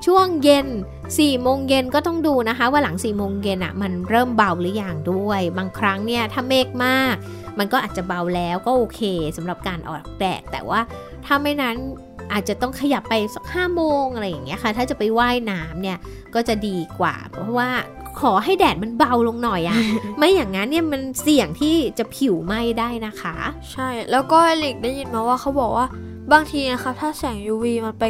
[0.07, 0.67] ช่วงเย็น
[1.01, 7.15] 4ี่โมงเย็นก็ต้องดูนะคะ ว่าหลัง4ี่โมงเย็นอะ่ะมันเริ่มเบาหรือยังด้วย บางครั้งเนี่ยถ้าเมฆมาก
[7.59, 9.01] มันก็อาจจะเบาแล้วก็โอเค
[9.37, 10.81] สำหรับการออกแดดแต่ว่า
[11.27, 11.77] ถ้าไม่นั้น
[12.33, 15.99] อาจจะต้องขยับไปสักห้าโมงอะไรอย่างเงี้ยค่ะ ถ้าจะไปว่ายน้ำเนี่ย
[16.35, 17.71] ก็จะดีกว่า เพราะว่า
[18.21, 19.79] ขอให้แดดมันเบาลงหน่อยอะ
[20.19, 23.37] ไม่อย่างนั้นเนี่ยมันเสี่ยงที่จะผิวไหม้ได้นะคะ
[23.73, 25.87] ใช่แล้วก็เอลิกได้ยินมาว่าเขาบอกว่า
[26.33, 28.05] บางทีนะครับถ้าแสง UV มันไป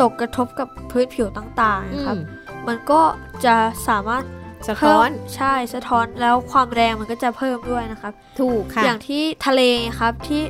[0.00, 2.24] ตกกระทบกับพื้นผิวต่างๆนะครับอืม
[2.68, 3.00] มันก็
[3.44, 3.54] จะ
[3.88, 4.24] สามารถ
[4.68, 9.62] สะท้อนเพิ่มใช่สะท้อนแล้วความแรงมันก็จะเพิ่มด้วยนะครับ ถูกค่ะ อย่างที่ทะเล
[10.00, 10.42] ครับที่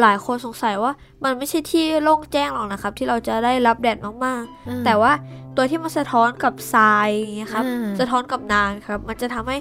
[0.00, 0.92] หลายคนสงสัยว่า
[1.24, 5.12] มันไม่ใช่ที่โล่งแจ้งหรอกนะครับ ที่เราจะได้รับแดดมากๆ แต่ว่า
[5.56, 9.56] ตัวที่มันสะท้อนกับทรายอย่างเงี้ยครับอ่าสะท้อนกับน้ำครับ มันจะทำให้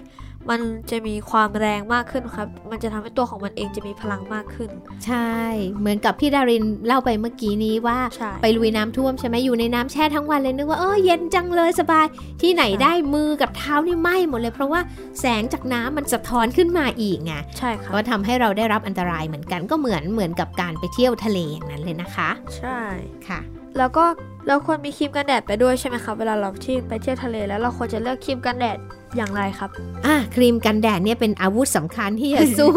[0.50, 4.70] มันจะมีความแรงมากขึ้นครับ มันจะทำให้ตัวของมันเองจะมีพลังมากขึ้น
[5.06, 5.36] ใช่
[5.80, 12.06] เหมือนกับพี่ดารินเล่าไปเมื่อกี้นี้ว่าใช่ไปลุยน้ำท่วมใช่ไหมอยู่ในน้ำแช่ทั้งวันเลยนึกว่าเออเย็นจังเลยสบาย
[12.42, 14.82] ที่ไหนใช่ได้มือกับเท้านี่ไหม้หมดเลย เพราะว่า
[15.20, 22.80] แสงจากน้ำมันสะท้อนขึ้นมาอีกไง ใช่ครับก็ทำให้เราได้รับอันตรายเหมือนกัน ก็เหมือนเหมือนกับการไปเที่ยวทะเลอย่างนั้นเลยนะคะ ใช่
[23.28, 23.42] ค่ะ
[23.78, 24.06] แล้วก็
[24.48, 28.78] เราควรมีครีมกันแดดไปด้วยใช่ไหมครับ เวลาเราที่ไปเที่ยวทะเลแล้วเราควรจะเลือกครีมกันแดด
[29.16, 29.70] อย่างไรครับ
[30.06, 32.74] อะครีมกันแดดเนี่ยเป็นอาวุธสำคัญที่จะสู้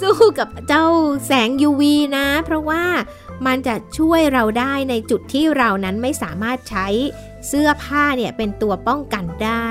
[0.00, 0.84] สู้กับเจ้า
[1.26, 1.82] แสง UV
[2.16, 2.82] นะ เพราะว่า
[3.46, 6.86] มันจะช่วยเราได้ในจุดที่เรานั้นไม่สามารถใช้
[7.48, 9.68] เสื้อผ้าเนี่ยเป็นตัวป้องกันได้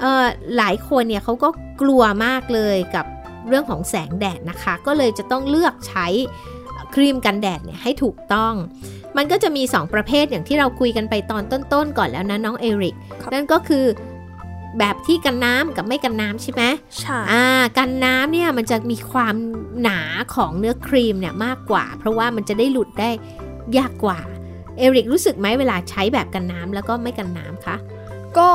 [0.00, 0.24] เอ่อ
[0.56, 1.48] หลายคนเนี่ยเขาก็
[1.80, 3.06] กลัวมากเลยกับ
[3.48, 6.06] เรื่องของแสงแดดนะคะ ก็เลยจะต้องเลือกใช้
[6.96, 8.54] ครีมกันแดดเนี่ยให้ถูกต้อง
[9.16, 13.84] มันก็จะมี 2 ประเภทอย่างที่เราคุยกันไปตอนต้นๆก่อนแล้วนะน้องเอริกครับนั่นก็คือ
[14.78, 16.62] แบบที่กันน้ำกับไม่กันน้ำใช่ไหม
[17.00, 17.44] ใช่อ่า
[17.78, 19.34] กันน้ำเนี่ยมันจะมีความ
[19.82, 20.00] หนา
[20.34, 23.10] ของเนื้อครีมเนี่ยมากกว่า เพราะว่ามันจะได้หลุดได้
[23.78, 24.18] ยากกว่า
[24.78, 27.76] เอริกรู้สึกไหมเวลาใช้แบบกันน้ำแล้วก็ไม่กันน้ำคะ
[28.38, 28.48] ก็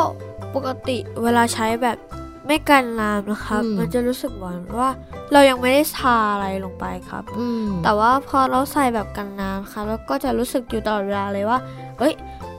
[0.55, 1.97] ปกติเวลาใช้แบบ
[2.45, 4.89] ไม่กันน้ำนะครับอืมมันจะรู้สึกเหมือนว่า
[5.31, 11.59] เรายังไม่ได้ทาอะไรลงไปครับอืมแต่ว่าพอเราใส่แบบกันน้ำค่ะแล้วก็จะรู้สึกอยู่ตลอดเวลาเลยว่า
[11.99, 12.13] เอ้ย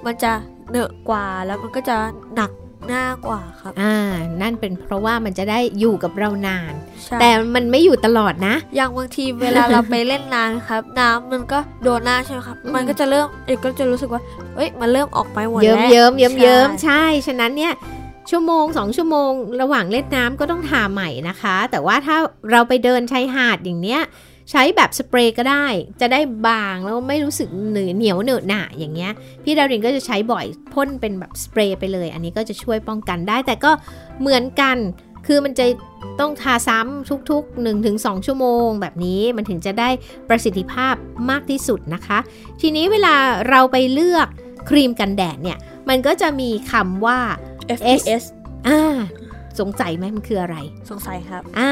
[0.04, 0.32] มันจะ
[0.70, 1.96] เหนอะกว่าแล้วมันก็จะ
[2.34, 2.50] หนัก
[2.88, 3.96] หน้ากว่าครับ อ่า
[4.40, 6.72] นั่นเป็นเพราะว่ามันจะได้อยู่กับเรานาน
[7.04, 14.22] ใช่แต่มันไม่อยู่ตลอดนะ อย่างบางทีเวลาเราไปเล่นน้ำครับ น้ำมันก็โดนหน้าใช่ไหมครับอืมมันก็จะเริ่มเอกก็จะรู้สึกว่า
[14.56, 17.72] เอ้ย มันเริ่มออกไปหมดเยิ้มแล้ว เยิ้มเยิ้มเยิ้มใช่ใช่ ฉะนั้นเนี่ย
[18.30, 22.16] ชั่วโมงสองชั่วโมง ระหว่างเล่นน้ำก็ต้องทาใหม่นะคะ แต่ว่าถ้า
[22.50, 24.00] เราไปเดินชายหาดอย่างเนี้ย
[24.50, 25.66] ใช้แบบสเปรย์ก็ได้
[26.00, 29.12] จะได้บางแล้วไม่รู้สึกเหนียวเหนอะหนะอย่างเงี้ย
[29.44, 33.70] พี่ดารินก็จะใช้บ่อยพ่นเป็นแบบสเปรย์ไปเลย อันนี้ก็จะช่วยป้องกันได้ แต่ก็
[34.20, 34.76] เหมือนกัน
[35.26, 35.66] คือมันจะ
[36.20, 39.88] ต้องทาซ้ำทุกๆ 1-2 ชั่วโมง แบบนี้มันถึงจะได้
[40.28, 40.94] ประสิทธิภาพ
[41.30, 42.18] มากที่สุดนะคะ
[42.60, 43.14] ทีนี้เวลา
[43.48, 44.28] เราไปเลือก
[44.68, 45.58] ครีมกันแดดเนี่ย
[45.88, 47.18] มันก็จะมีคำว่า
[47.76, 48.24] FPS
[48.68, 48.98] อ่า
[49.60, 50.56] สงสัยไหมมันคืออะไร
[50.90, 51.70] สงสัยครับ อ่า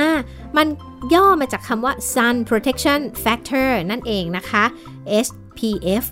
[0.56, 0.66] มัน
[1.14, 4.64] ย่อมาจากคำว่า sun protection factor นั่นเองนะคะ
[5.26, 6.04] SPF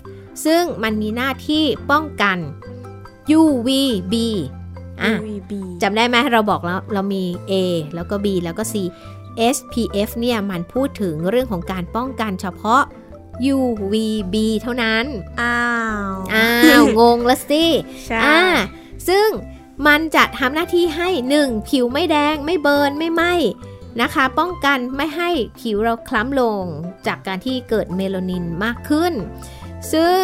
[0.45, 2.37] ซึ่งมันมีหน้าที่ป้องกัน
[3.39, 4.15] UVB
[5.01, 7.53] อะ UVB จำได้ไหมเราบอกแล้ว เรามี A
[7.95, 8.75] แล้วก็ B แล้วก็ C
[9.55, 12.81] SPF เนี่ย มันพูดถึงเรื่องของการป้องกันเฉพาะ
[13.57, 15.05] UVB เท่านั้น
[15.41, 15.59] อ้า
[16.11, 17.65] ว อ้าว งงละสิ
[18.05, 18.41] ใช่ อ่า
[19.07, 19.27] ซึ่ง
[19.87, 21.69] มันจะทำหน้าที่ให้ 1.
[21.69, 23.33] ผิวไม่แดงไม่เบิร์นไม่ไหม้
[24.01, 26.63] นะคะ ป้องกันไม่ให้ผิวเราคล้ำลง
[27.07, 29.13] จากการที่เกิดเมลานินมากขึ้น
[29.93, 30.23] ซึ่ง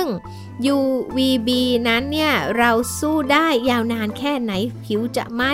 [0.76, 1.50] UVB
[1.88, 4.54] นั้นเนี่ย เราสู้ได้ยาวนานแค่ไหน
[4.86, 5.54] ผิวจะไหม้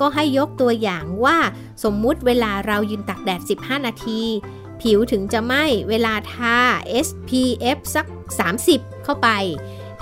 [0.00, 1.38] ก็ให้ยกตัวอย่างว่า
[1.84, 4.22] สมมุติเวลาเรายืนตากแดด 15 นาที
[4.80, 6.56] ผิวถึงจะไหม้เวลาทา
[7.06, 8.06] SPF สัก
[8.56, 9.28] 30 เข้าไป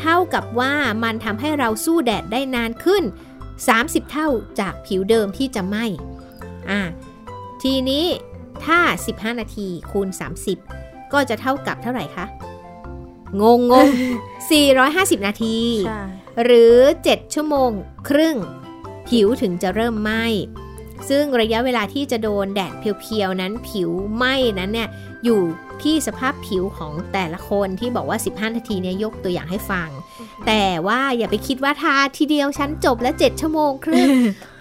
[0.01, 3.03] เท่ากับว่ามันทำให้เราสู้แดดได้นานขึ้น
[3.63, 4.29] 30 เท่า
[4.61, 5.85] จากผิวเดิมที่จะไหม้
[6.71, 6.81] อ่า
[7.63, 8.07] ทีนี้
[8.65, 10.09] ถ้า 15 นาทีคูณ
[10.61, 12.27] 30 ก็จะเท่ากับเท่าไหร่คะ
[13.41, 13.89] งงงง
[14.53, 16.03] 450 นาทีใช่
[16.45, 17.71] หรือ 7 ชั่วโมง
[18.09, 18.37] ครึ่ง
[19.09, 20.25] ผิวถึงจะเริ่มไหม้
[21.09, 24.89] ซึ่งระยะเวลาที่จะโดนแดดเพียวๆนั้นผิวไหม้นั้นเนี่ย
[25.25, 25.41] อยู่
[25.83, 29.89] ที่สภาพผิวของแต่ละคนที่บอกว่า 15 นาทีเนี่ยยกตัวอย่างให้ฟัง
[30.47, 34.09] แต่ว่าอย่าไปคิดว่าทาทีเดียวฉันจบแล้ว 7 ชั่วโมงครึ่ง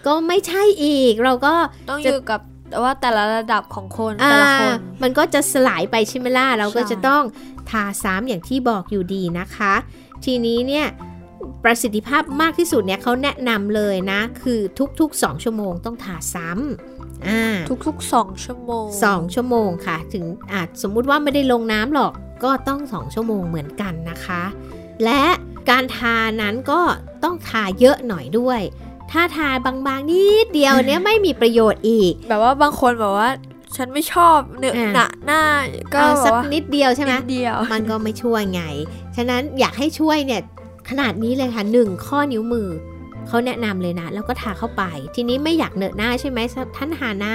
[0.07, 1.53] ก็ไม่ใช่อีกเราก็
[1.89, 2.41] ต้องอยู่กับ
[2.83, 7.23] ว่าแต่ละระดับของคนแต่อ่าละคนมันก็จะสลายไปใช่ไหมล่ะเราก็ใช่จะต้อง
[7.69, 9.73] ทาซ้ำอย่างที่บอกอยู่ดีนะคะ
[10.25, 10.87] ทีนี้เนี่ย
[11.63, 14.59] ประสิทธิภาพมากที่สุดเนี่ยเขาแนะนำเลยนะ คือ
[14.99, 22.11] ทุกๆ 2 ชั่วโมงต้องทาซ้ำอ่าทุกๆสองชั่วโมงสองชั่วโมงค่ะ ถึงอาจสมมุติว่าไม่ได้ลงน้ำหรอก
[22.43, 24.43] ก็ต้องสองชั่วโมงเหมือนกันนะคะ
[25.03, 25.23] และ
[25.69, 26.81] การทานั้นก็
[27.23, 28.61] ต้องทาเยอะหน่อยด้วย
[29.11, 33.29] ถ้าทาบางๆนิดเดียวเนี่ยไม่มีประโยชน์อีก แบบว่าบางคนแบบว่า
[33.75, 35.41] ฉันไม่ชอบเนื้ออ่าหนาหน้า
[35.93, 38.63] ก็เอาแบสับกว่านิดเดียวใช่ไหมนิดเดียวมันก็ไม่ช่วยไง
[39.15, 40.41] ฉะนั้นอยากให้ช่วยเนี่ย
[40.89, 42.69] ขนาดนี้เลยค่ะหนึ่งข้อนิ้วมือ
[43.27, 44.83] เขาแนะนำเลยนะ แล้วก็ทาเข้าไป
[45.15, 46.39] ทีนี้ไม่อยากเหนอะหน้าใช่ไหม
[46.75, 47.33] ท่านหานา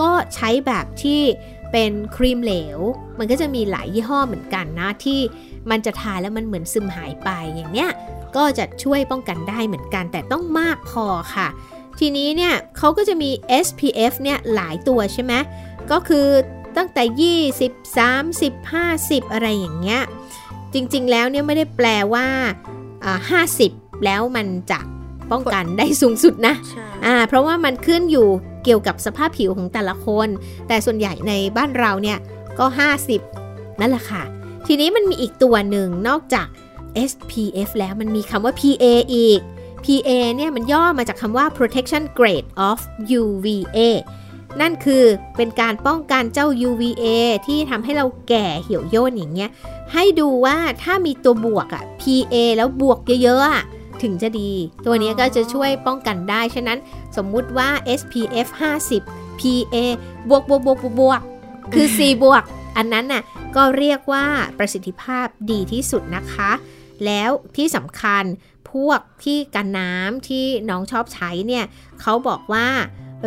[0.00, 1.20] ก็ใช้แบบที่
[1.72, 2.78] เป็นครีมเหลว
[3.18, 5.20] มันก็จะมีหลายยี่ห้อเหมือนกันนะ ที่
[5.70, 7.90] มันจะทาแล้วมันเหมือนซึมหายไปอย่างเนี้ย
[8.36, 11.48] ก็จะช่วยป้องกันได้เหมือนกัน แต่ต้องมากพอค่ะ
[11.98, 13.30] ทีนี้เนี่ยเขาก็จะมี
[13.66, 15.32] SPF เนี่ยหลายตัวใช่ไหม
[15.90, 16.26] ก็คือ
[16.76, 17.02] ตั้งแต่
[17.60, 20.02] 20 30 50 อะไรอย่างเงี้ย
[20.74, 22.26] จริงๆ แล้วเนี่ยไม่ได้แปลว่า
[23.04, 24.80] อ่า 50 แล้วมันจะ
[25.30, 28.28] ป้องกันได้สูงสุดนะใช่อ่าเพราะว่ามันขึ้นอยู่
[28.64, 30.28] เกี่ยวกับสภาพผิวของแต่ละคน
[30.68, 32.18] แต่ส่วนใหญ่ในบ้านเราเนี่ย
[32.58, 32.66] ก็
[33.22, 34.22] 50 นั่นแหละค่ะ
[34.66, 36.46] ทีนี้มันมีอีกตัวหนึ่งนอกจาก
[37.10, 39.40] SPF แล้วมันมีคำว่า PA อีก
[39.84, 42.78] PA เนี่ยมันย่อมาจากคำว่า protection grade of
[43.20, 43.78] UVA
[44.60, 45.04] นั่นคือ
[45.36, 47.04] เป็นการป้องกันเจ้า UVA
[47.46, 49.50] ที่ทำให้เราแก่เหี่ยวย่นอย่างเงี้ย
[49.92, 53.64] ให้ดูว่าถ้ามีตัวบวกอะ PA แล้วบวกเยอะๆอะ
[54.02, 54.52] ถึงจะดี
[54.86, 56.78] ตัวนี้ก็จะช่วยป้องกันได้ ฉะนั้น
[57.16, 57.68] สมมุติว่า
[58.00, 58.48] SPF
[58.94, 59.76] 50 PA
[60.28, 61.20] บวกบวกบวกบวกบวก
[61.74, 62.44] คือ C บวก
[62.76, 63.22] อันนั้นน่ะ
[63.56, 64.26] ก็เรียกว่า
[64.58, 66.50] ประสิทธิภาพดีที่สุดนะคะ
[67.06, 68.24] แล้วที่สำคัญ
[68.72, 71.64] พวกที่กันน้ำที่น้องชอบใช้เนี่ย
[72.00, 72.68] เขาบอกว่า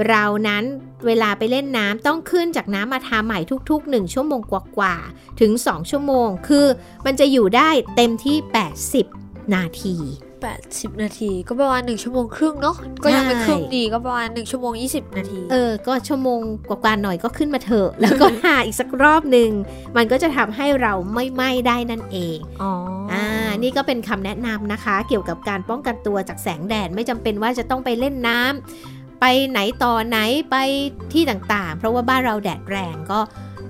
[0.10, 0.64] เรานั้น
[1.06, 6.66] เวลาไปเล่นน้ำต้องขึ้นจากน้ำมาทาใหม่ทุกๆ 1 ชั่วโมงกว่าๆถึง 2 ชั่วโมง คือ
[7.06, 8.38] มันจะอยู่ได้เต็มที่
[8.96, 9.98] 80 นาที
[10.48, 19.50] 80 นาทีก็ประมาณ 1 ชั่วโมงครึ่งเนาะก็ยังเป็นใช่ครึ่งดีก็ประมาณ 1 ชั่วโมง 20 นาที เออ ก็ชั่วโมงกว่าๆหน่อยก็ขึ้นมาเถอะ แล้วก็ทาอีกสักรอบหนึ่ง
[19.98, 22.72] มันก็จะทำให้เราไม่ไหม้ได้นั่นเองอ๋อ
[23.12, 30.18] อ่อ่านี่ก็เป็นคำแนะนำนะคะ เกี่ยวกับการป้องกันตัวจากแสงแดดไม่จำเป็นว่าจะต้องไปเล่นน้ำ ไปไหนต่อไหน
[30.52, 30.56] ไป
[31.14, 33.20] ที่ต่างๆ เพราะว่าบ้านเราแดดแรงก็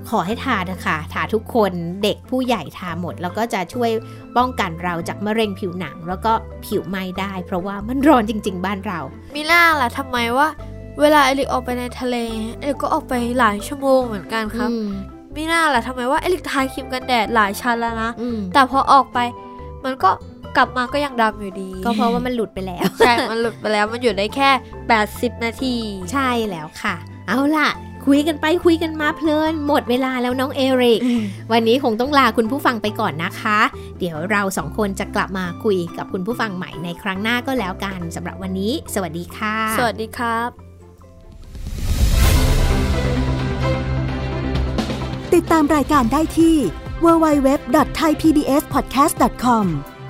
[0.10, 1.72] ขอให้ทาเถอะค่ะทาทุกคน
[2.04, 3.90] เด็กผู้ใหญ่ทาหมด แล้วก็จะช่วย
[4.38, 6.32] ป้องกันเราจากมะเร็งผิวหนัง แล้วก็
[6.66, 9.00] ผิวไหม้ได้ เพราะว่ามันร้อนจริง ๆ บ้านเรา
[9.36, 10.48] มีหน้าล่ะทำไมว่า
[11.00, 12.16] เวลาเอลิกออกไปในทะเล
[12.60, 14.88] เอลิกก็ออกไปหลายชั่วโมงเหมือนกันครับอืม
[15.36, 19.20] มีหน้าล่ะทำไมว่าเอลิกทาครีมกันแดดหลายชั้นแล้วนะอืมแต่พอออกไป
[19.86, 20.10] มันก็
[20.58, 24.50] กลับมาก็ยังดำอยู่ดี ก็เพราะว่ามันหลุดไปแล้ว ใช่ มันหลุดไปแล้วมันอยู่ได้แค่
[24.98, 25.76] 80 นาที
[26.12, 26.96] ใช่แล้วค่ะ
[27.28, 27.70] เอาล่ะ
[28.06, 31.00] คุยกันไปคุยกันมาเพลิน หมดเวลาแล้วน้องเอริก
[31.52, 33.60] วันนี้คงต้องลาคุณผู้ฟังไปก่อนนะคะ
[34.00, 40.50] เดี๋ยวเราสองคนจะกลับมาคุยกับคุณผู้ฟังใหม่ในครั้งหน้าก็แล้วกันสำหรับวันนี้ สวัสดีค่ะ สวัสดีครับ
[45.34, 46.56] ติดตามรายการได้ที่
[47.06, 49.68] www.thaipbspodcast.com